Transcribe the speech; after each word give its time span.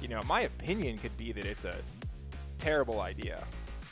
you 0.00 0.08
know, 0.08 0.20
my 0.26 0.42
opinion 0.42 0.98
could 0.98 1.16
be 1.16 1.32
that 1.32 1.44
it's 1.44 1.64
a 1.64 1.76
terrible 2.58 3.00
idea, 3.00 3.44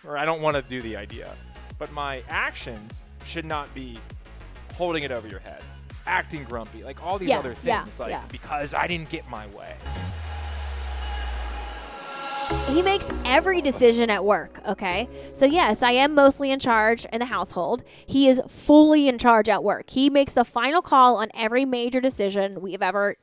or 0.07 0.17
I 0.17 0.25
don't 0.25 0.41
want 0.43 0.57
to 0.57 0.63
do 0.63 0.81
the 0.83 0.97
idea, 0.97 1.35
but 1.79 1.93
my 1.93 2.23
actions 2.29 3.05
should 3.25 3.45
not 3.45 3.73
be 3.75 3.99
holding 4.75 5.03
it 5.03 5.11
over 5.11 5.29
your 5.29 5.41
head, 5.41 5.63
acting 6.07 6.45
grumpy, 6.45 6.83
like 6.83 7.03
all 7.05 7.19
these 7.19 7.29
Yeah, 7.29 7.39
other 7.39 7.55
things, 7.55 7.65
yeah, 7.99 8.03
like 8.05 8.11
yeah. 8.11 8.23
because 8.31 8.75
I 8.75 8.87
didn't 8.87 9.11
get 9.11 9.29
my 9.29 9.47
way. 9.49 9.75
he 12.69 12.81
makes 12.81 13.11
every 13.27 13.61
decision 13.61 14.09
at 14.09 14.25
work, 14.25 14.61
okay? 14.67 15.07
So, 15.35 15.45
yes, 15.45 15.83
I 15.83 15.91
am 15.93 16.15
mostly 16.15 16.51
in 16.51 16.59
charge 16.59 17.05
in 17.13 17.19
the 17.19 17.27
household. 17.27 17.83
He 18.07 18.27
is 18.29 18.41
fully 18.49 19.07
in 19.07 19.19
charge 19.19 19.49
at 19.51 19.63
work. 19.63 19.91
He 19.91 20.09
makes 20.09 20.33
the 20.33 20.45
final 20.45 20.81
call 20.81 21.17
on 21.17 21.29
every 21.35 21.67
major 21.67 22.01
decision 22.01 22.61
we've 22.63 22.81
ever, 22.81 23.17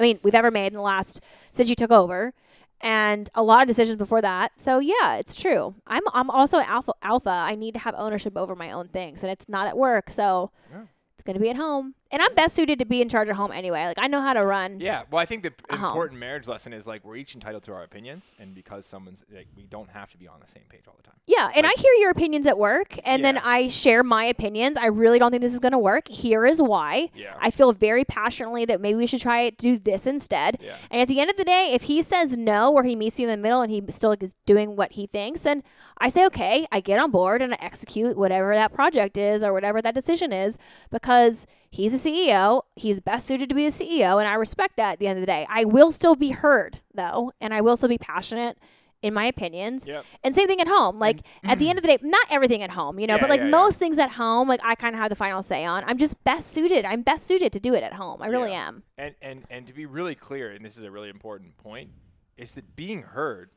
I 0.00 0.02
mean, 0.02 0.18
we've 0.24 0.34
ever 0.34 0.50
made 0.50 0.68
in 0.68 0.74
the 0.74 0.80
last, 0.82 1.20
since 1.52 1.68
you 1.68 1.76
took 1.76 1.92
over. 1.92 2.34
And 2.80 3.30
a 3.36 3.44
lot 3.44 3.62
of 3.62 3.68
decisions 3.68 3.94
before 3.96 4.20
that. 4.22 4.58
So 4.58 4.80
yeah, 4.80 5.14
it's 5.16 5.36
true. 5.36 5.76
I'm 5.86 6.02
I'm 6.12 6.28
also 6.30 6.58
alpha 6.58 6.92
alpha. 7.00 7.30
I 7.30 7.54
need 7.54 7.74
to 7.74 7.80
have 7.80 7.94
ownership 7.96 8.36
over 8.36 8.56
my 8.56 8.72
own 8.72 8.88
things, 8.88 9.22
and 9.22 9.30
it's 9.30 9.48
not 9.48 9.68
at 9.68 9.76
work. 9.76 10.10
So 10.10 10.50
Yeah. 10.68 10.82
it's 11.14 11.22
gonna 11.22 11.38
be 11.38 11.48
at 11.50 11.56
home. 11.56 11.94
And 12.12 12.20
I'm 12.20 12.34
best 12.34 12.54
suited 12.54 12.78
to 12.78 12.84
be 12.84 13.00
in 13.00 13.08
charge 13.08 13.30
of 13.30 13.36
home 13.36 13.50
anyway. 13.52 13.86
Like 13.86 13.98
I 13.98 14.06
know 14.06 14.20
how 14.20 14.34
to 14.34 14.44
run. 14.44 14.80
Yeah, 14.80 15.04
well, 15.10 15.20
I 15.20 15.24
think 15.24 15.42
the 15.42 15.52
important 15.72 16.20
marriage 16.20 16.46
lesson 16.46 16.74
is 16.74 16.86
like 16.86 17.04
we're 17.04 17.16
each 17.16 17.34
entitled 17.34 17.62
to 17.64 17.72
our 17.72 17.82
opinions, 17.82 18.30
and 18.38 18.54
because 18.54 18.84
someone's 18.84 19.24
like, 19.34 19.48
we 19.56 19.64
don't 19.64 19.88
have 19.88 20.10
to 20.12 20.18
be 20.18 20.28
on 20.28 20.38
the 20.40 20.46
same 20.46 20.64
page 20.68 20.82
all 20.86 20.94
the 20.96 21.02
time. 21.02 21.16
Yeah, 21.26 21.50
and 21.56 21.66
I 21.66 21.72
hear 21.76 21.92
your 21.94 22.10
opinions 22.10 22.46
at 22.46 22.58
work, 22.58 22.98
and 23.04 23.24
then 23.24 23.38
I 23.38 23.68
share 23.68 24.02
my 24.02 24.24
opinions. 24.24 24.76
I 24.76 24.86
really 24.86 25.18
don't 25.18 25.30
think 25.30 25.42
this 25.42 25.54
is 25.54 25.60
going 25.60 25.72
to 25.72 25.78
work. 25.78 26.08
Here 26.08 26.44
is 26.44 26.60
why. 26.60 27.10
Yeah. 27.14 27.34
I 27.40 27.50
feel 27.50 27.72
very 27.72 28.04
passionately 28.04 28.64
that 28.66 28.80
maybe 28.80 28.96
we 28.96 29.06
should 29.06 29.20
try 29.20 29.40
it, 29.42 29.56
do 29.56 29.78
this 29.78 30.06
instead. 30.06 30.58
Yeah. 30.60 30.76
And 30.90 31.00
at 31.00 31.08
the 31.08 31.20
end 31.20 31.30
of 31.30 31.36
the 31.36 31.44
day, 31.44 31.70
if 31.72 31.82
he 31.82 32.02
says 32.02 32.36
no, 32.36 32.72
or 32.72 32.82
he 32.82 32.94
meets 32.94 33.18
you 33.18 33.28
in 33.28 33.30
the 33.30 33.42
middle, 33.42 33.62
and 33.62 33.70
he 33.70 33.82
still 33.88 34.14
is 34.20 34.34
doing 34.44 34.76
what 34.76 34.92
he 34.92 35.06
thinks, 35.06 35.42
then 35.42 35.62
I 35.98 36.08
say 36.08 36.26
okay. 36.26 36.66
I 36.70 36.80
get 36.80 36.98
on 36.98 37.10
board 37.10 37.40
and 37.40 37.54
I 37.54 37.58
execute 37.60 38.16
whatever 38.18 38.54
that 38.54 38.72
project 38.72 39.16
is 39.16 39.42
or 39.42 39.52
whatever 39.52 39.80
that 39.80 39.94
decision 39.94 40.32
is 40.32 40.58
because 40.90 41.46
he's 41.72 41.92
a 41.92 42.08
CEO. 42.08 42.62
He's 42.76 43.00
best 43.00 43.26
suited 43.26 43.48
to 43.48 43.54
be 43.54 43.66
a 43.66 43.70
CEO, 43.70 44.18
and 44.20 44.28
I 44.28 44.34
respect 44.34 44.76
that. 44.76 44.92
At 44.92 44.98
the 45.00 45.08
end 45.08 45.18
of 45.18 45.22
the 45.22 45.26
day, 45.26 45.46
I 45.48 45.64
will 45.64 45.90
still 45.90 46.14
be 46.14 46.28
heard 46.30 46.80
though, 46.94 47.32
and 47.40 47.52
I 47.52 47.60
will 47.60 47.76
still 47.76 47.88
be 47.88 47.98
passionate 47.98 48.58
in 49.02 49.12
my 49.12 49.24
opinions. 49.24 49.88
Yep. 49.88 50.04
And 50.22 50.32
same 50.32 50.46
thing 50.46 50.60
at 50.60 50.68
home. 50.68 51.00
Like 51.00 51.22
at 51.42 51.58
the 51.58 51.68
end 51.68 51.76
of 51.78 51.82
the 51.82 51.88
day, 51.88 51.98
not 52.02 52.24
everything 52.30 52.62
at 52.62 52.70
home, 52.70 53.00
you 53.00 53.08
know, 53.08 53.16
Yeah, 53.16 53.20
but 53.20 53.30
like 53.30 53.40
yeah, 53.40 53.46
yeah. 53.46 53.50
most 53.50 53.80
things 53.80 53.98
at 53.98 54.10
home, 54.12 54.46
like 54.48 54.60
I 54.62 54.76
kind 54.76 54.94
of 54.94 55.00
have 55.00 55.08
the 55.08 55.16
final 55.16 55.42
say 55.42 55.64
on. 55.64 55.82
I'm 55.88 55.98
just 55.98 56.22
best 56.22 56.52
suited. 56.52 56.84
I'm 56.84 57.02
best 57.02 57.26
suited 57.26 57.52
to 57.54 57.58
do 57.58 57.74
it 57.74 57.82
at 57.82 57.94
home. 57.94 58.22
I 58.22 58.28
really 58.28 58.50
Yeah. 58.52 58.68
am. 58.68 58.84
And 58.96 59.14
and 59.20 59.44
and 59.50 59.66
to 59.66 59.72
be 59.72 59.86
really 59.86 60.14
clear, 60.14 60.52
and 60.52 60.64
this 60.64 60.76
is 60.76 60.84
a 60.84 60.90
really 60.92 61.08
important 61.08 61.56
point, 61.56 61.90
is 62.36 62.52
that 62.54 62.76
being 62.76 63.02
heard 63.02 63.50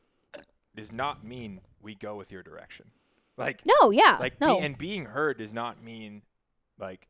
does 0.74 0.90
not 0.92 1.24
mean 1.24 1.60
we 1.80 1.94
go 1.94 2.16
with 2.16 2.32
your 2.32 2.42
direction. 2.42 2.86
Like 3.36 3.62
No, 3.64 3.90
yeah, 3.90 4.16
like 4.18 4.40
no. 4.40 4.58
be, 4.58 4.64
and 4.66 4.76
being 4.76 5.04
heard 5.06 5.38
does 5.38 5.52
not 5.52 5.80
mean 5.82 6.22
like 6.78 7.06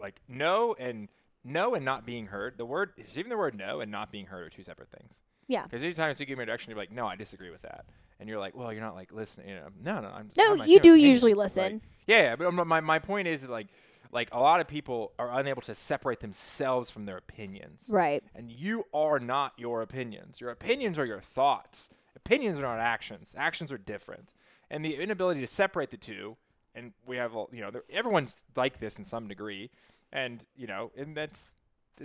like 0.00 0.20
no 0.28 0.74
and 0.78 1.08
no 1.44 1.74
and 1.74 1.84
not 1.84 2.04
being 2.06 2.26
heard. 2.26 2.58
The 2.58 2.64
word 2.66 2.90
even 3.14 3.28
the 3.30 3.36
word 3.36 3.54
no 3.56 3.80
and 3.80 3.90
not 3.90 4.10
being 4.10 4.26
heard 4.26 4.46
are 4.46 4.50
two 4.50 4.62
separate 4.62 4.90
things. 4.90 5.22
yeah. 5.48 5.62
Because 5.64 5.82
anytime 5.82 6.14
you 6.18 6.26
give 6.26 6.38
me 6.38 6.42
a 6.42 6.46
direction, 6.46 6.70
you're 6.70 6.78
like, 6.78 6.92
no, 6.92 7.06
I 7.06 7.16
disagree 7.16 7.50
with 7.50 7.62
that, 7.62 7.86
and 8.18 8.28
you're 8.28 8.38
like, 8.40 8.56
well, 8.56 8.72
you're 8.72 8.82
not 8.82 8.94
like 8.94 9.12
listening. 9.12 9.48
You 9.48 9.54
know, 9.56 9.68
no, 9.82 10.00
no, 10.00 10.08
I'm. 10.08 10.30
No, 10.36 10.44
I 10.44 10.48
have 10.48 10.58
my 10.58 10.64
you 10.66 10.80
do 10.80 10.90
opinion. 10.92 11.10
usually 11.10 11.34
Like, 11.34 11.44
listen. 11.44 11.82
yeah, 12.06 12.36
yeah, 12.38 12.46
um, 12.46 12.56
but 12.56 12.66
my 12.66 12.80
my 12.80 12.98
point 12.98 13.28
is 13.28 13.42
that 13.42 13.50
like 13.50 13.68
like 14.12 14.28
a 14.32 14.40
lot 14.40 14.60
of 14.60 14.68
people 14.68 15.12
are 15.18 15.30
unable 15.38 15.62
to 15.62 15.74
separate 15.74 16.20
themselves 16.20 16.90
from 16.90 17.06
their 17.06 17.16
opinions. 17.16 17.86
Right. 17.88 18.22
And 18.34 18.50
you 18.50 18.84
are 18.94 19.18
not 19.18 19.52
your 19.56 19.82
opinions. 19.82 20.40
Your 20.40 20.50
opinions 20.50 20.98
are 20.98 21.04
your 21.04 21.20
thoughts. 21.20 21.90
Opinions 22.14 22.58
are 22.58 22.62
not 22.62 22.78
actions. 22.78 23.34
Actions 23.36 23.70
are 23.72 23.78
different. 23.78 24.32
And 24.70 24.84
the 24.84 24.94
inability 24.94 25.40
to 25.40 25.46
separate 25.46 25.90
the 25.90 25.96
two, 25.96 26.36
and 26.76 26.92
we 27.06 27.16
have, 27.16 27.34
all 27.34 27.50
you 27.52 27.62
know, 27.62 27.72
everyone's 27.90 28.44
like 28.54 28.78
this 28.80 28.98
in 28.98 29.04
some 29.04 29.28
degree, 29.28 29.70
and 30.12 30.46
you 30.56 30.68
know, 30.68 30.92
and 30.96 31.16
that's 31.16 31.56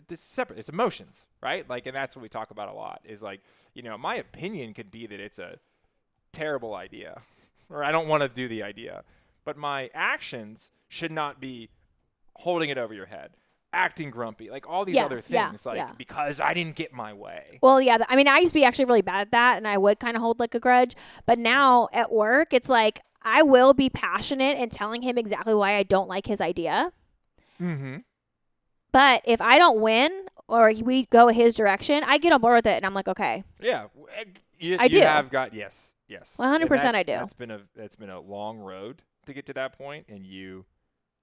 this 0.07 0.21
separate. 0.21 0.59
It's 0.59 0.69
emotions, 0.69 1.27
right? 1.43 1.69
Like, 1.69 1.85
and 1.85 1.95
that's 1.95 2.15
what 2.15 2.23
we 2.23 2.29
talk 2.29 2.51
about 2.51 2.69
a 2.69 2.73
lot. 2.73 3.01
Is 3.05 3.21
like, 3.21 3.41
you 3.75 3.83
know, 3.83 3.97
my 3.97 4.15
opinion 4.15 4.73
could 4.73 4.89
be 4.91 5.05
that 5.07 5.19
it's 5.19 5.39
a 5.39 5.57
terrible 6.31 6.73
idea, 6.75 7.21
or 7.69 7.83
I 7.83 7.91
don't 7.91 8.07
want 8.07 8.23
to 8.23 8.29
do 8.29 8.47
the 8.47 8.63
idea, 8.63 9.03
but 9.45 9.57
my 9.57 9.89
actions 9.93 10.71
should 10.87 11.11
not 11.11 11.39
be 11.39 11.69
holding 12.37 12.69
it 12.69 12.77
over 12.77 12.93
your 12.93 13.05
head, 13.07 13.31
acting 13.73 14.09
grumpy, 14.11 14.49
like 14.49 14.67
all 14.67 14.85
these 14.85 14.95
Yeah, 14.95 15.05
other 15.05 15.21
yeah, 15.27 15.49
things, 15.49 15.65
like 15.65 15.77
yeah. 15.77 15.91
because 15.97 16.39
I 16.39 16.53
didn't 16.53 16.75
get 16.75 16.93
my 16.93 17.13
way. 17.13 17.59
Well, 17.61 17.81
yeah. 17.81 17.97
th- 17.97 18.07
I 18.09 18.15
mean, 18.15 18.27
I 18.27 18.39
used 18.39 18.51
to 18.51 18.59
be 18.59 18.65
actually 18.65 18.85
really 18.85 19.01
bad 19.01 19.21
at 19.21 19.31
that, 19.31 19.57
and 19.57 19.67
I 19.67 19.77
would 19.77 19.99
kind 19.99 20.15
of 20.15 20.21
hold 20.21 20.39
like 20.39 20.55
a 20.55 20.59
grudge. 20.59 20.95
But 21.25 21.37
now 21.39 21.89
at 21.93 22.11
work, 22.11 22.53
it's 22.53 22.69
like 22.69 23.01
I 23.23 23.41
will 23.43 23.73
be 23.73 23.89
passionate 23.89 24.57
in 24.57 24.69
telling 24.69 25.01
him 25.03 25.17
exactly 25.17 25.53
why 25.53 25.75
I 25.75 25.83
don't 25.83 26.07
like 26.09 26.25
his 26.27 26.41
idea. 26.41 26.91
Mm-hmm. 27.61 27.97
But 28.91 29.21
if 29.25 29.39
I 29.41 29.57
don't 29.57 29.79
win 29.79 30.25
or 30.47 30.71
we 30.83 31.05
go 31.05 31.27
his 31.29 31.55
direction, 31.55 32.03
I 32.05 32.17
get 32.17 32.33
on 32.33 32.41
board 32.41 32.55
with 32.57 32.65
it, 32.65 32.75
and 32.77 32.85
I'm 32.85 32.93
like, 32.93 33.07
okay, 33.07 33.43
Yeah, 33.61 33.85
eh, 34.17 34.25
you, 34.59 34.77
I 34.79 34.83
you 34.85 34.89
do. 34.89 35.01
have 35.01 35.29
got 35.29 35.53
yes, 35.53 35.93
yes. 36.07 36.35
100% 36.39 36.83
And 36.85 36.97
I 36.97 37.03
do. 37.03 37.13
That's 37.13 37.33
been 37.33 37.51
a 37.51 37.61
that's 37.75 37.95
been 37.95 38.09
a 38.09 38.19
long 38.19 38.59
road 38.59 39.01
to 39.27 39.33
get 39.33 39.45
to 39.47 39.53
that 39.53 39.77
point, 39.77 40.07
and 40.09 40.25
you 40.25 40.65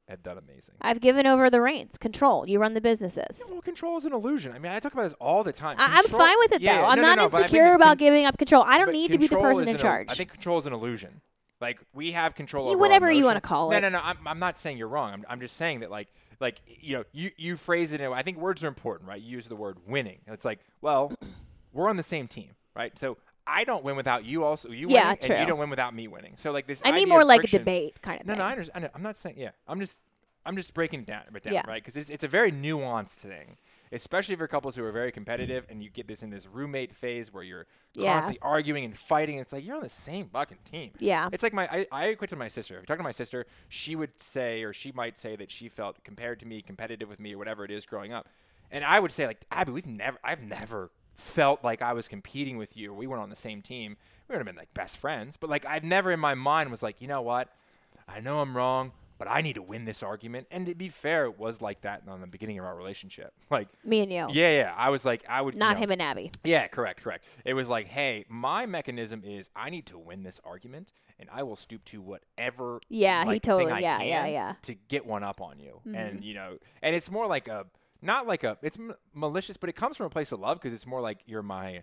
have 0.08 0.22
done 0.22 0.38
amazing. 0.38 0.74
I've 0.80 1.00
given 1.00 1.26
over 1.26 1.50
the 1.50 1.60
reins, 1.60 1.98
control. 1.98 2.48
You 2.48 2.58
run 2.58 2.72
the 2.72 2.80
businesses. 2.80 3.42
Well, 3.50 3.60
control 3.60 3.98
is 3.98 4.06
an 4.06 4.14
illusion. 4.14 4.52
I 4.52 4.58
mean, 4.58 4.72
I 4.72 4.80
talk 4.80 4.94
about 4.94 5.02
this 5.02 5.14
all 5.20 5.44
the 5.44 5.52
time. 5.52 5.76
I, 5.78 5.98
I'm 5.98 6.06
fine 6.06 6.38
with 6.38 6.52
it 6.52 6.62
Yeah, 6.62 6.76
though. 6.76 6.80
yeah, 6.82 6.88
I'm 6.88 6.96
no, 6.96 7.02
no, 7.02 7.08
not 7.08 7.16
no, 7.18 7.24
but 7.28 7.34
I 7.34 7.38
think 7.40 7.52
insecure 7.52 7.74
about 7.74 7.88
con- 7.88 7.96
giving 7.98 8.24
up 8.24 8.38
control. 8.38 8.62
I 8.66 8.78
don't 8.78 8.92
need 8.92 9.10
to 9.10 9.18
be 9.18 9.26
the 9.26 9.36
person 9.36 9.68
in 9.68 9.76
charge. 9.76 10.06
I 10.10 10.14
think 10.14 10.32
control 10.32 10.56
is 10.56 10.64
an 10.66 10.72
illusion. 10.72 11.20
Like 11.60 11.78
we 11.92 12.12
have 12.12 12.34
control 12.34 12.68
over 12.68 12.78
whatever 12.78 13.10
you 13.10 13.24
wanna 13.24 13.40
call 13.40 13.70
it. 13.70 13.74
No, 13.74 13.88
no, 13.88 13.98
no. 13.98 14.00
I'm, 14.04 14.18
I'm 14.26 14.38
not 14.38 14.58
saying 14.58 14.78
you're 14.78 14.88
wrong. 14.88 15.12
I'm, 15.12 15.24
I'm 15.28 15.40
just 15.40 15.56
saying 15.56 15.80
that 15.80 15.90
like 15.90 16.08
like 16.40 16.60
you 16.66 16.96
know 16.98 17.04
you 17.12 17.30
you 17.36 17.56
phrase 17.56 17.92
it. 17.92 18.00
In 18.00 18.06
a 18.06 18.10
way, 18.10 18.18
I 18.18 18.22
think 18.22 18.38
words 18.38 18.62
are 18.62 18.68
important, 18.68 19.08
right? 19.08 19.20
You 19.20 19.30
use 19.30 19.48
the 19.48 19.56
word 19.56 19.78
winning. 19.86 20.18
It's 20.26 20.44
like 20.44 20.60
well, 20.80 21.12
we're 21.72 21.88
on 21.88 21.96
the 21.96 22.02
same 22.02 22.28
team, 22.28 22.50
right? 22.76 22.96
So 22.98 23.16
I 23.46 23.64
don't 23.64 23.82
win 23.82 23.96
without 23.96 24.24
you. 24.24 24.44
Also, 24.44 24.68
you 24.70 24.86
Yeah, 24.88 25.06
winning, 25.08 25.18
true. 25.22 25.34
and 25.34 25.40
you 25.42 25.48
don't 25.48 25.58
win 25.58 25.70
without 25.70 25.94
me 25.94 26.06
winning. 26.06 26.34
So 26.36 26.52
like 26.52 26.66
this. 26.66 26.80
I 26.84 26.90
need 26.92 27.08
more 27.08 27.24
like 27.24 27.40
friction- 27.40 27.56
a 27.62 27.64
debate 27.64 28.02
kind 28.02 28.20
of 28.20 28.26
No, 28.26 28.34
thing. 28.34 28.38
no, 28.38 28.44
I 28.44 28.50
understand. 28.52 28.84
I 28.84 28.86
know, 28.86 28.92
I'm 28.94 29.02
not 29.02 29.16
saying. 29.16 29.36
Yeah, 29.38 29.50
I'm 29.66 29.80
just, 29.80 29.98
I'm 30.46 30.54
just 30.54 30.74
breaking 30.74 31.00
it 31.00 31.06
down, 31.06 31.22
it 31.34 31.42
down 31.42 31.54
Yeah. 31.54 31.62
right? 31.66 31.82
Because 31.82 31.96
it's, 31.96 32.10
it's 32.10 32.24
a 32.24 32.28
very 32.28 32.52
nuanced 32.52 33.14
thing, 33.14 33.56
especially 33.92 34.36
for 34.36 34.46
couples 34.46 34.76
who 34.76 34.84
are 34.84 34.92
very 34.92 35.12
competitive, 35.12 35.64
and 35.68 35.82
you 35.82 35.90
get 35.90 36.06
this 36.08 36.22
in 36.22 36.30
this 36.30 36.46
roommate 36.46 36.94
phase 36.94 37.32
where 37.32 37.42
you're 37.42 37.66
Yeah. 37.94 38.14
constantly 38.14 38.38
arguing 38.42 38.84
and 38.84 38.96
fighting. 38.96 39.38
It's 39.38 39.52
like 39.52 39.64
you're 39.64 39.76
on 39.76 39.82
the 39.82 39.88
same 39.88 40.28
fucking 40.28 40.58
team. 40.64 40.92
Yeah. 40.98 41.28
It's 41.32 41.42
like 41.42 41.52
my, 41.52 41.66
I, 41.70 41.86
I 41.90 42.06
equate 42.08 42.30
to 42.30 42.36
my 42.36 42.48
sister. 42.48 42.74
If 42.76 42.82
you 42.82 42.86
talk 42.86 42.98
to 42.98 43.02
my 43.04 43.12
sister, 43.12 43.46
she 43.68 43.96
would 43.96 44.18
say, 44.20 44.62
or 44.62 44.72
she 44.72 44.92
might 44.92 45.16
say 45.18 45.36
that 45.36 45.50
she 45.50 45.68
felt 45.68 46.02
compared 46.04 46.40
to 46.40 46.46
me, 46.46 46.62
competitive 46.62 47.08
with 47.08 47.20
me, 47.20 47.34
or 47.34 47.38
whatever 47.38 47.64
it 47.64 47.70
is 47.70 47.86
growing 47.86 48.12
up, 48.12 48.28
and 48.70 48.84
I 48.84 49.00
would 49.00 49.12
say 49.12 49.26
like, 49.26 49.44
Abby, 49.50 49.72
we've 49.72 49.86
never, 49.86 50.18
I've 50.22 50.42
never 50.42 50.90
felt 51.14 51.64
like 51.64 51.82
I 51.82 51.92
was 51.94 52.06
competing 52.06 52.58
with 52.58 52.76
you. 52.76 52.92
We 52.94 53.06
weren't 53.06 53.22
on 53.22 53.30
the 53.30 53.36
same 53.36 53.60
team. 53.62 53.96
We 54.28 54.34
would 54.34 54.38
have 54.40 54.46
been 54.46 54.56
like 54.56 54.72
best 54.74 54.98
friends, 54.98 55.36
but 55.36 55.48
like 55.50 55.64
I've 55.66 55.82
never 55.84 56.12
in 56.12 56.20
my 56.20 56.34
mind 56.34 56.70
was 56.70 56.82
like, 56.82 57.00
you 57.00 57.08
know 57.08 57.22
what? 57.22 57.48
I 58.06 58.20
know 58.20 58.40
I'm 58.40 58.56
wrong, 58.56 58.92
but 59.18 59.28
I 59.28 59.40
need 59.40 59.54
to 59.54 59.62
win 59.62 59.84
this 59.84 60.02
argument. 60.02 60.46
And 60.50 60.66
to 60.66 60.74
be 60.74 60.88
fair, 60.88 61.24
it 61.26 61.38
was 61.38 61.60
like 61.60 61.80
that 61.82 62.02
on 62.08 62.20
the 62.20 62.26
beginning 62.26 62.58
of 62.58 62.64
our 62.64 62.76
relationship. 62.76 63.32
Like, 63.50 63.68
Me 63.84 64.00
and 64.00 64.12
you. 64.12 64.26
yeah, 64.30 64.56
yeah. 64.56 64.74
I 64.76 64.90
was 64.90 65.04
like, 65.04 65.24
I 65.28 65.40
would 65.42 65.54
you 65.54 65.60
Not 65.60 65.76
know- 65.76 65.82
him 65.82 65.90
and 65.90 66.02
Abby. 66.02 66.30
Yeah, 66.44 66.66
correct, 66.68 67.02
correct. 67.02 67.24
It 67.44 67.54
was 67.54 67.68
like, 67.68 67.88
hey, 67.88 68.24
my 68.28 68.66
mechanism 68.66 69.22
is 69.24 69.50
I 69.56 69.70
need 69.70 69.86
to 69.86 69.98
win 69.98 70.22
this 70.22 70.40
argument, 70.44 70.92
and 71.18 71.28
I 71.32 71.42
will 71.42 71.56
stoop 71.56 71.84
to 71.86 72.00
whatever. 72.00 72.80
Yeah, 72.88 73.30
he 73.30 73.40
totally- 73.40 73.82
yeah, 73.82 74.00
yeah, 74.02 74.26
yeah. 74.26 74.54
To 74.62 74.74
get 74.74 75.04
one 75.06 75.24
up 75.24 75.40
on 75.40 75.58
you, 75.60 75.80
Mm-hmm. 75.86 75.94
and 75.94 76.24
you 76.24 76.34
know, 76.34 76.58
and 76.82 76.94
it's 76.94 77.10
more 77.10 77.26
like 77.26 77.48
a 77.48 77.66
not 78.00 78.26
like 78.28 78.44
a 78.44 78.56
it's 78.62 78.78
m- 78.78 78.94
malicious, 79.14 79.56
but 79.56 79.68
it 79.68 79.74
comes 79.74 79.96
from 79.96 80.06
a 80.06 80.10
place 80.10 80.30
of 80.30 80.38
love 80.40 80.58
because 80.60 80.72
it's 80.72 80.86
more 80.86 81.00
like 81.00 81.18
you're 81.26 81.42
my 81.42 81.82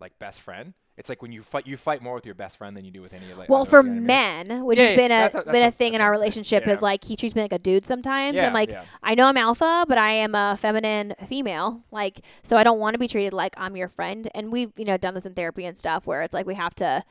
like 0.00 0.18
best 0.18 0.40
friend. 0.40 0.74
It's 0.98 1.10
like 1.10 1.20
when 1.20 1.30
you 1.30 1.42
fight, 1.42 1.66
you 1.66 1.76
fight 1.76 2.00
more 2.02 2.14
with 2.14 2.24
your 2.24 2.34
best 2.34 2.56
friend 2.56 2.74
than 2.74 2.86
you 2.86 2.90
do 2.90 3.02
with 3.02 3.12
any 3.12 3.30
of 3.30 3.36
like. 3.36 3.50
Well, 3.50 3.60
other 3.62 3.70
for 3.70 3.80
enemies. 3.80 4.02
men, 4.06 4.64
which 4.64 4.78
Yeah, 4.78 4.84
has 4.84 4.90
yeah, 4.92 4.96
been 4.96 5.10
a 5.12 5.14
that's 5.14 5.34
that's 5.34 5.50
been 5.50 5.62
a 5.68 5.70
thing 5.70 5.92
in 5.92 6.00
our 6.00 6.10
relationship, 6.10 6.64
Yeah. 6.66 6.72
is 6.72 6.80
like 6.80 7.04
he 7.04 7.16
treats 7.16 7.34
me 7.34 7.42
like 7.42 7.52
a 7.52 7.58
dude 7.58 7.84
sometimes, 7.84 8.34
Yeah, 8.34 8.46
and 8.46 8.54
like. 8.54 8.72
I 9.02 9.14
know 9.14 9.26
I'm 9.26 9.36
alpha, 9.36 9.84
but 9.86 9.98
I 9.98 10.12
am 10.12 10.34
a 10.34 10.56
feminine 10.58 11.14
female, 11.26 11.84
like 11.90 12.20
so 12.42 12.56
I 12.56 12.64
don't 12.64 12.78
want 12.78 12.94
to 12.94 12.98
be 12.98 13.08
treated 13.08 13.34
like 13.34 13.54
I'm 13.58 13.76
your 13.76 13.88
friend. 13.88 14.28
And 14.34 14.50
we've 14.50 14.72
you 14.76 14.86
know 14.86 14.96
done 14.96 15.12
this 15.14 15.26
in 15.26 15.34
therapy 15.34 15.66
and 15.66 15.76
stuff, 15.76 16.06
where 16.06 16.22
it's 16.22 16.32
like 16.34 16.46
we 16.46 16.54
have 16.54 16.74
to 16.76 17.04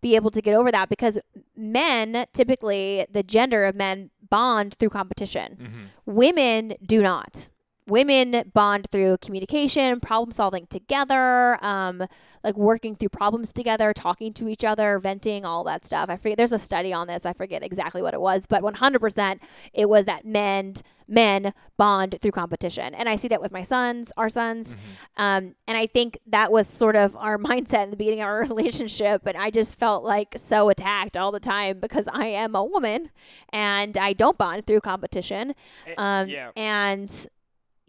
be 0.00 0.14
able 0.16 0.30
to 0.32 0.40
get 0.42 0.54
over 0.54 0.70
that 0.72 0.88
because 0.88 1.18
men 1.56 2.26
typically 2.32 3.06
the 3.10 3.22
gender 3.22 3.64
of 3.64 3.74
men 3.74 4.10
bond 4.28 4.74
through 4.74 4.88
competition. 4.90 5.56
Mm-hmm. 5.60 5.82
Women 6.06 6.74
do 6.84 7.02
not. 7.02 7.48
Women 7.86 8.50
bond 8.54 8.88
through 8.90 9.18
communication, 9.18 10.00
problem 10.00 10.30
solving 10.32 10.66
together, 10.66 11.58
um, 11.64 12.04
like 12.44 12.56
working 12.56 12.94
through 12.96 13.08
problems 13.08 13.52
together, 13.52 13.92
talking 13.92 14.32
to 14.34 14.48
each 14.48 14.64
other, 14.64 14.98
venting, 14.98 15.44
all 15.44 15.64
that 15.64 15.84
stuff. 15.84 16.08
I 16.08 16.16
forget. 16.16 16.36
There's 16.36 16.52
a 16.52 16.58
study 16.58 16.92
on 16.92 17.06
this. 17.06 17.26
I 17.26 17.32
forget 17.32 17.62
exactly 17.62 18.02
what 18.02 18.14
it 18.14 18.20
was, 18.20 18.46
but 18.46 18.62
100% 18.62 19.38
it 19.72 19.88
was 19.88 20.04
that 20.06 20.24
men 20.24 20.74
men 21.08 21.52
bond 21.76 22.16
through 22.22 22.30
competition, 22.30 22.94
and 22.94 23.06
I 23.06 23.16
see 23.16 23.28
that 23.28 23.42
with 23.42 23.52
my 23.52 23.62
sons, 23.62 24.12
our 24.16 24.30
sons, 24.30 24.74
um, 25.18 25.54
and 25.66 25.76
I 25.76 25.86
think 25.86 26.16
that 26.28 26.50
was 26.50 26.66
sort 26.66 26.96
of 26.96 27.14
our 27.16 27.36
mindset 27.50 27.84
in 27.84 27.90
the 27.90 27.96
beginning 27.96 28.20
of 28.22 28.26
our 28.28 28.40
relationship. 28.44 29.22
And 29.26 29.36
I 29.36 29.50
just 29.50 29.74
felt 29.76 30.04
like 30.04 30.34
so 30.36 30.70
attacked 30.70 31.16
all 31.18 31.30
the 31.32 31.40
time 31.40 31.80
because 31.80 32.08
I 32.10 32.26
am 32.26 32.54
a 32.54 32.64
woman 32.64 33.10
and 33.52 33.98
I 33.98 34.14
don't 34.14 34.38
bond 34.38 34.64
through 34.66 34.80
competition. 34.80 35.54
Eh, 35.86 35.94
Um, 35.98 36.28
yeah. 36.28 36.50
and 36.56 37.26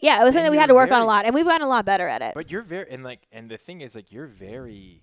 yeah, 0.03 0.19
it 0.21 0.25
was 0.25 0.33
something 0.33 0.51
we 0.51 0.57
had 0.57 0.67
to 0.67 0.75
work 0.75 0.91
on 0.91 1.01
a 1.01 1.05
lot, 1.05 1.25
and 1.25 1.33
we've 1.33 1.45
gotten 1.45 1.65
a 1.65 1.69
lot 1.69 1.85
better 1.85 2.07
at 2.09 2.21
it. 2.21 2.33
But 2.35 2.51
you're 2.51 2.61
very 2.61 2.91
and 2.91 3.03
like 3.03 3.25
and 3.31 3.49
the 3.49 3.57
thing 3.57 3.79
is 3.81 3.95
like 3.95 4.11
you're 4.11 4.27
very 4.27 5.01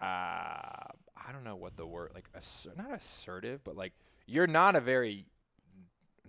uh 0.00 0.04
I 0.04 1.32
don't 1.32 1.44
know 1.44 1.56
what 1.56 1.76
the 1.76 1.86
word 1.86 2.10
like 2.14 2.28
asser- 2.34 2.72
not 2.76 2.92
assertive 2.92 3.62
but 3.64 3.76
like 3.76 3.92
you're 4.26 4.46
not 4.46 4.76
a 4.76 4.80
very 4.80 5.26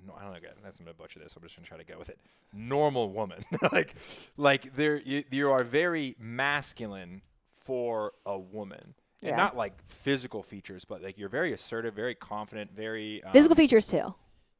no, 0.05 0.13
I 0.19 0.23
don't 0.23 0.33
know. 0.33 0.39
That's 0.63 0.79
I'm 0.79 0.85
gonna 0.85 0.95
butcher 0.95 1.19
this. 1.19 1.33
I'm 1.35 1.43
just 1.43 1.55
gonna 1.55 1.65
try 1.67 1.77
to 1.77 1.85
go 1.85 1.97
with 1.97 2.09
it. 2.09 2.19
Normal 2.53 3.09
woman, 3.09 3.41
like, 3.71 3.95
like 4.35 4.75
there, 4.75 4.97
you, 4.99 5.23
you 5.31 5.49
are 5.49 5.63
very 5.63 6.17
masculine 6.19 7.21
for 7.53 8.11
a 8.25 8.37
woman, 8.37 8.95
Yeah. 9.21 9.29
and 9.29 9.37
not 9.37 9.55
like 9.55 9.73
physical 9.87 10.43
features, 10.43 10.83
but 10.83 11.01
like 11.01 11.17
you're 11.17 11.29
very 11.29 11.53
assertive, 11.53 11.93
very 11.93 12.15
confident, 12.15 12.71
very 12.75 13.23
um, 13.23 13.31
Physical 13.31 13.55
features 13.55 13.87
too. 13.87 14.13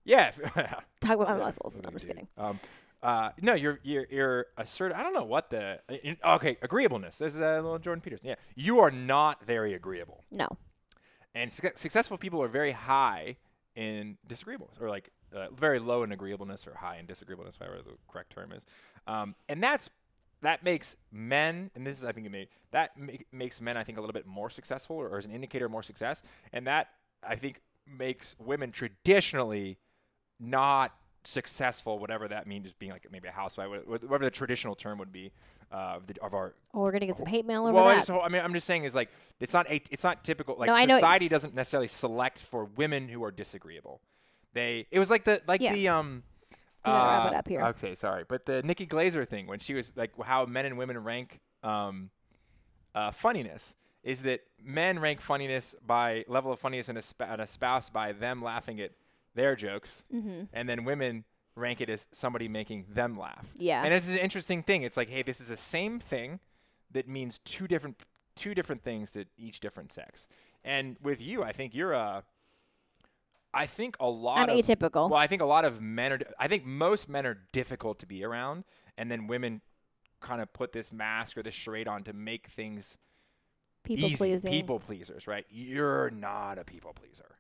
Yeah, 0.06 0.31
Talk 1.01 1.16
about 1.16 1.28
my 1.28 1.38
muscles. 1.38 1.75
look 1.75 1.88
I'm 1.88 1.94
just 1.94 2.07
kidding. 2.07 2.28
Um, 2.38 2.57
uh, 3.04 3.32
no, 3.42 3.54
you're 3.54 3.80
you're 3.84 4.08
you're 4.10 4.46
assertive. 4.58 4.98
I 4.98 5.04
don't 5.04 5.14
know 5.14 5.26
what 5.26 5.50
the 5.50 5.80
okay 6.24 6.58
agreeableness. 6.62 7.18
This 7.18 7.36
is 7.36 7.40
a 7.42 7.56
little 7.62 7.78
Jordan 7.78 8.02
Peterson. 8.02 8.30
Yeah, 8.30 8.36
you 8.56 8.80
are 8.80 8.90
not 8.92 9.44
very 9.46 9.74
agreeable, 9.74 10.24
No. 10.32 10.48
and 11.36 11.52
suc 11.52 11.78
successful 11.78 12.18
people 12.18 12.42
are 12.42 12.48
very 12.48 12.72
high 12.72 13.36
in 13.76 14.18
disagreeableness, 14.28 14.78
or 14.80 14.90
like 14.90 15.12
uh, 15.36 15.48
very 15.52 15.80
low 15.80 16.04
in 16.04 16.12
agreeableness, 16.12 16.66
or 16.66 16.76
high 16.76 16.98
in 16.98 17.06
disagreeableness, 17.06 17.60
whatever 17.60 17.78
the 17.80 17.98
correct 18.08 18.32
term 18.32 18.52
is. 18.54 18.66
Um, 19.06 19.36
and 19.50 19.62
that's 19.62 19.90
that 20.42 20.64
makes 20.64 20.96
men, 21.12 21.72
and 21.76 21.86
this 21.86 21.98
is 21.98 22.06
I 22.06 22.14
think 22.14 22.26
it 22.26 22.32
may, 22.32 22.48
that 22.72 22.98
make, 22.98 23.28
makes 23.32 23.60
men 23.60 23.76
I 23.76 23.84
think 23.84 23.98
a 23.98 24.02
little 24.02 24.14
bit 24.14 24.26
more 24.26 24.50
successful, 24.50 24.96
or, 24.96 25.10
or 25.10 25.18
is 25.20 25.26
an 25.26 25.32
indicator 25.32 25.66
of 25.66 25.72
more 25.72 25.84
success, 25.84 26.24
and 26.54 26.66
that 26.68 26.90
I 27.28 27.36
think 27.36 27.62
makes 27.86 28.36
women 28.40 28.72
traditionally 28.72 29.78
not 30.40 30.96
successful, 31.24 32.00
whatever 32.00 32.28
that 32.28 32.48
means, 32.48 32.66
just 32.66 32.80
being 32.80 32.92
like 32.92 33.06
maybe 33.12 33.28
a 33.28 33.31
housewife, 33.31 33.70
whatever 33.86 34.20
the 34.25 34.31
traditional 34.31 34.75
term 34.75 34.98
would 35.00 35.12
be 35.12 35.31
uh, 35.72 35.96
of, 35.98 36.08
the, 36.08 36.16
of 36.22 36.34
our. 36.34 36.54
Well, 36.74 36.84
we're 36.84 36.92
gonna 36.92 37.06
get 37.08 37.18
some 37.18 37.28
hate 37.28 37.46
mail 37.46 37.64
over 37.64 37.74
Well, 37.74 37.86
I 37.86 37.96
that. 37.96 38.08
just, 38.08 38.10
I 38.10 38.30
mean, 38.30 38.42
I'm 38.42 38.54
just 38.54 38.68
saying 38.68 38.84
is 38.84 38.96
like 38.96 39.10
it's 39.40 39.54
not 39.54 39.70
a, 39.70 39.81
it's 39.92 40.04
not 40.04 40.24
typical. 40.24 40.56
Like 40.58 40.68
No, 40.68 40.74
I 40.74 40.86
know- 40.86 40.98
society 40.98 41.28
doesn't 41.30 41.54
necessarily 41.56 41.88
select 41.88 42.40
for 42.40 42.66
women 42.66 43.08
who 43.10 43.24
are 43.24 43.31
disagreeable. 43.31 44.02
They 44.54 44.86
it 44.92 45.00
was 45.00 45.10
like 45.10 45.24
the 45.24 45.42
like 45.48 45.62
Yeah. 45.62 45.74
the 45.74 45.88
um. 45.90 46.24
We 46.86 46.92
gotta 46.92 47.10
wrap 47.10 47.25
uh, 47.25 47.30
it 47.30 47.38
up 47.38 47.48
here. 47.48 47.62
Okay, 47.68 47.96
sorry, 47.96 48.25
but 48.28 48.46
the 48.46 48.62
Nikki 48.62 48.86
Glazer 48.86 49.25
thing 49.25 49.48
when 49.48 49.60
she 49.60 49.74
was 49.74 49.94
like 49.96 50.12
how 50.22 50.46
men 50.46 50.66
and 50.66 50.78
women 50.78 51.02
rank 51.02 51.40
um, 51.64 52.10
uh, 52.94 53.12
funniness 53.12 53.75
is 54.04 54.24
that 54.24 54.42
men 54.62 55.00
rank 55.00 55.22
funniness 55.22 55.75
by 55.88 56.25
level 56.28 56.52
of 56.52 56.60
funniness 56.60 56.90
in 56.90 56.98
a, 56.98 57.02
sp- 57.02 57.24
in 57.34 57.40
a 57.40 57.48
spouse 57.48 57.90
by 57.90 58.12
them 58.12 58.42
laughing 58.44 58.81
at 58.81 58.92
their 59.36 59.56
jokes, 59.56 60.06
Mm-hmm. 60.14 60.44
and 60.54 60.70
then 60.70 60.84
women 60.84 61.24
rank 61.56 61.82
it 61.82 61.90
as 61.90 62.08
somebody 62.12 62.48
making 62.48 62.86
them 62.90 63.18
laugh. 63.18 63.46
Yeah. 63.58 63.84
And 63.84 63.94
it's 63.94 64.10
an 64.12 64.18
interesting 64.18 64.64
thing. 64.64 64.82
It's 64.84 64.98
like, 64.98 65.10
hey, 65.10 65.22
this 65.22 65.40
is 65.40 65.48
the 65.50 65.58
same 65.58 66.00
thing 66.00 66.40
that 66.92 67.08
means 67.08 67.40
two 67.46 67.68
different 67.68 68.04
two 68.36 68.56
different 68.56 68.82
things 68.82 69.12
to 69.12 69.26
each 69.38 69.60
different 69.60 69.92
sex. 69.92 70.28
And 70.64 70.98
with 71.04 71.22
you, 71.22 71.44
I 71.44 71.52
think 71.52 71.76
you're 71.76 71.94
a 71.94 72.24
I 73.54 73.68
think 73.68 73.96
a 74.00 74.10
lot 74.10 74.50
I'm 74.50 74.58
of 74.58 74.66
atypical. 74.66 75.10
Well, 75.12 75.20
I 75.20 75.28
think 75.28 75.42
a 75.44 75.46
lot 75.46 75.64
of 75.66 75.80
men 75.82 76.14
are 76.14 76.20
I 76.40 76.48
think 76.48 76.66
most 76.66 77.08
men 77.08 77.26
are 77.28 77.38
difficult 77.52 78.00
to 78.00 78.08
be 78.08 78.24
around 78.24 78.64
and 78.98 79.12
then 79.12 79.28
women 79.28 79.62
kind 80.22 80.42
of 80.42 80.52
put 80.54 80.72
this 80.72 80.92
mask 80.92 81.38
or 81.38 81.44
this 81.44 81.54
charade 81.54 81.88
on 81.88 82.04
to 82.06 82.14
make 82.14 82.48
things 82.48 82.98
People 83.84 84.06
easy. 84.10 84.16
pleasing. 84.18 84.52
People 84.52 84.80
pleasers, 84.80 85.28
right? 85.28 85.46
You're 85.50 86.10
not 86.10 86.58
a 86.58 86.64
people 86.64 86.94
pleaser. 86.94 87.33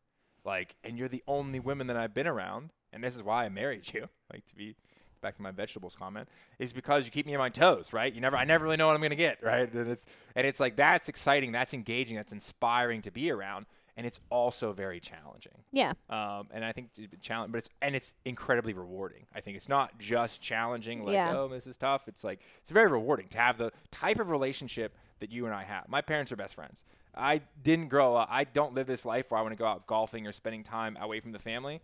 Like, 0.45 0.75
and 0.83 0.97
you're 0.97 1.07
the 1.07 1.23
only 1.27 1.59
women 1.59 1.87
that 1.87 1.97
I've 1.97 2.13
been 2.13 2.27
around, 2.27 2.71
and 2.91 3.03
this 3.03 3.15
is 3.15 3.23
why 3.23 3.45
I 3.45 3.49
married 3.49 3.93
you. 3.93 4.09
Like 4.33 4.45
to 4.47 4.55
be 4.55 4.75
back 5.21 5.35
to 5.35 5.43
my 5.43 5.51
vegetables 5.51 5.95
comment 5.95 6.27
is 6.57 6.73
because 6.73 7.05
you 7.05 7.11
keep 7.11 7.27
me 7.27 7.35
on 7.35 7.39
my 7.39 7.49
toes, 7.49 7.93
right? 7.93 8.11
You 8.11 8.19
never, 8.19 8.35
I 8.35 8.45
never 8.45 8.65
really 8.65 8.77
know 8.77 8.87
what 8.87 8.95
I'm 8.95 9.01
gonna 9.01 9.15
get, 9.15 9.43
right? 9.43 9.71
And 9.71 9.89
it's 9.89 10.07
and 10.35 10.47
it's 10.47 10.59
like 10.59 10.75
that's 10.75 11.07
exciting, 11.07 11.51
that's 11.51 11.73
engaging, 11.73 12.15
that's 12.15 12.33
inspiring 12.33 13.03
to 13.03 13.11
be 13.11 13.29
around, 13.29 13.67
and 13.95 14.07
it's 14.07 14.19
also 14.31 14.73
very 14.73 14.99
challenging. 14.99 15.53
Yeah. 15.71 15.93
Um, 16.09 16.47
and 16.51 16.65
I 16.65 16.71
think 16.71 16.89
challenge, 17.21 17.51
but 17.51 17.59
it's 17.59 17.69
and 17.79 17.95
it's 17.95 18.15
incredibly 18.25 18.73
rewarding. 18.73 19.27
I 19.35 19.39
think 19.39 19.55
it's 19.55 19.69
not 19.69 19.99
just 19.99 20.41
challenging, 20.41 21.05
like 21.05 21.13
Yeah. 21.13 21.37
oh 21.37 21.47
this 21.47 21.67
is 21.67 21.77
tough. 21.77 22.07
It's 22.07 22.23
like 22.23 22.41
it's 22.61 22.71
very 22.71 22.89
rewarding 22.91 23.27
to 23.29 23.37
have 23.37 23.59
the 23.59 23.71
type 23.91 24.19
of 24.19 24.31
relationship 24.31 24.95
that 25.19 25.31
you 25.31 25.45
and 25.45 25.53
I 25.53 25.63
have. 25.63 25.87
My 25.87 26.01
parents 26.01 26.31
are 26.31 26.35
best 26.37 26.55
friends. 26.55 26.83
I 27.15 27.41
didn't 27.61 27.89
grow 27.89 28.15
up. 28.15 28.27
I 28.31 28.43
don't 28.43 28.73
live 28.73 28.87
this 28.87 29.05
life 29.05 29.29
where 29.31 29.39
I 29.39 29.41
want 29.43 29.53
to 29.53 29.57
go 29.57 29.65
out 29.65 29.85
golfing 29.87 30.25
or 30.27 30.31
spending 30.31 30.63
time 30.63 30.97
away 30.99 31.19
from 31.19 31.31
the 31.31 31.39
family. 31.39 31.81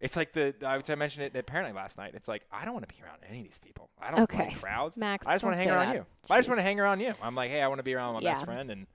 It's 0.00 0.14
like 0.16 0.32
the 0.32 0.54
I 0.64 0.94
mentioned 0.94 1.24
it 1.26 1.36
apparently 1.36 1.74
last 1.74 1.98
night. 1.98 2.12
It's 2.14 2.28
like 2.28 2.42
I 2.52 2.64
don't 2.64 2.74
want 2.74 2.88
to 2.88 2.94
be 2.94 3.02
around 3.02 3.18
any 3.28 3.38
of 3.40 3.44
these 3.44 3.58
people. 3.58 3.88
I 4.00 4.10
don't 4.10 4.20
Okay. 4.20 4.44
like 4.44 4.60
crowds. 4.60 4.96
Max, 4.96 5.26
I 5.26 5.34
just 5.34 5.44
want 5.44 5.54
to 5.54 5.58
hang 5.58 5.70
around 5.70 5.88
that. 5.88 5.94
you. 5.96 6.06
I 6.30 6.38
just 6.38 6.48
want 6.48 6.58
to 6.58 6.62
hang 6.62 6.78
around 6.78 7.00
you. 7.00 7.14
I'm 7.22 7.34
like, 7.34 7.50
hey, 7.50 7.62
I 7.62 7.68
want 7.68 7.78
to 7.80 7.82
be 7.82 7.94
around 7.94 8.14
my 8.14 8.20
Yeah. 8.20 8.34
best 8.34 8.44
friend 8.44 8.70
and 8.70 8.86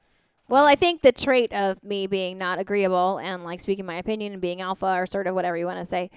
Well, 0.47 0.65
I 0.65 0.75
think 0.75 1.01
the 1.01 1.11
trait 1.11 1.51
of 1.51 1.83
me 1.83 2.07
being 2.07 2.37
not 2.37 2.59
agreeable 2.59 3.17
and 3.17 3.43
like 3.43 3.59
speaking 3.59 3.85
my 3.85 3.95
opinion 3.95 4.31
and 4.33 4.41
being 4.41 4.61
alpha 4.61 4.85
or 4.93 5.05
sort 5.05 5.27
of 5.27 5.35
whatever 5.35 5.57
you 5.57 5.65
want 5.65 5.79
to 5.79 5.85
say 5.85 6.09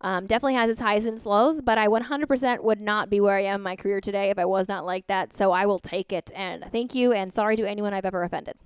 um, 0.00 0.26
definitely 0.26 0.54
has 0.54 0.68
its 0.68 0.80
highs 0.80 1.06
and 1.06 1.14
its 1.14 1.24
lows, 1.24 1.62
but 1.62 1.78
I 1.78 1.86
100% 1.86 2.62
would 2.62 2.80
not 2.80 3.08
be 3.08 3.20
where 3.20 3.36
I 3.38 3.44
am 3.44 3.60
in 3.60 3.62
my 3.62 3.76
career 3.76 4.00
today 4.02 4.28
if 4.28 4.38
I 4.38 4.44
was 4.44 4.68
not 4.68 4.84
like 4.84 5.06
that. 5.06 5.32
So 5.32 5.52
I 5.52 5.64
will 5.64 5.78
take 5.78 6.12
it. 6.12 6.30
And 6.34 6.64
thank 6.70 6.94
you. 6.94 7.12
And 7.12 7.32
sorry 7.32 7.56
to 7.56 7.66
anyone 7.66 7.94
I've 7.94 8.04
ever 8.04 8.22
offended. 8.22 8.56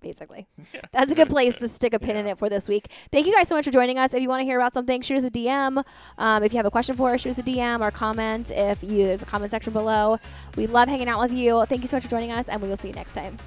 Basically, 0.00 0.46
that's 0.92 1.12
a 1.12 1.14
good 1.14 1.28
place 1.28 1.56
to 1.56 1.68
stick 1.68 1.92
a 1.92 1.98
pin 1.98 2.16
in 2.16 2.26
it 2.26 2.38
for 2.38 2.48
this 2.48 2.68
week. 2.68 2.90
Thank 3.10 3.26
you 3.26 3.34
guys 3.34 3.48
so 3.48 3.54
much 3.54 3.64
for 3.64 3.70
joining 3.70 3.98
us. 3.98 4.14
If 4.14 4.22
you 4.22 4.28
want 4.28 4.40
to 4.40 4.44
hear 4.44 4.58
about 4.58 4.74
something, 4.74 5.02
shoot 5.02 5.18
us 5.18 5.24
a 5.24 5.30
DM. 5.30 5.84
Um, 6.18 6.42
if 6.42 6.52
you 6.52 6.58
have 6.58 6.66
a 6.66 6.70
question 6.70 6.96
for 6.96 7.14
us, 7.14 7.20
shoot 7.20 7.30
us 7.30 7.38
a 7.38 7.42
DM 7.42 7.80
or 7.80 7.90
comment. 7.90 8.50
If 8.54 8.82
you 8.82 9.06
there's 9.06 9.22
a 9.22 9.26
comment 9.26 9.50
section 9.50 9.72
below. 9.72 10.18
We 10.56 10.66
love 10.66 10.88
hanging 10.88 11.08
out 11.08 11.20
with 11.20 11.32
you. 11.32 11.64
Thank 11.66 11.82
you 11.82 11.88
so 11.88 11.96
much 11.96 12.04
for 12.04 12.10
joining 12.10 12.32
us, 12.32 12.48
and 12.48 12.62
we 12.62 12.68
will 12.68 12.76
see 12.76 12.88
you 12.88 12.94
next 12.94 13.12
time. 13.12 13.38